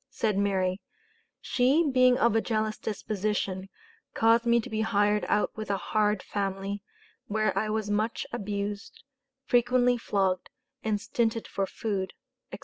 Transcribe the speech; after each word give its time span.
Said 0.09 0.35
Mary, 0.35 0.81
"She 1.41 1.87
being 1.87 2.17
of 2.17 2.35
a 2.35 2.41
jealous 2.41 2.79
disposition, 2.79 3.69
caused 4.15 4.47
me 4.47 4.59
to 4.61 4.67
be 4.67 4.81
hired 4.81 5.25
out 5.29 5.55
with 5.55 5.69
a 5.69 5.77
hard 5.77 6.23
family, 6.23 6.81
where 7.27 7.55
I 7.55 7.69
was 7.69 7.91
much 7.91 8.25
abused, 8.33 9.03
frequently 9.45 9.99
flogged, 9.99 10.49
and 10.83 10.99
stinted 10.99 11.47
for 11.47 11.67
food," 11.67 12.13
etc. 12.51 12.59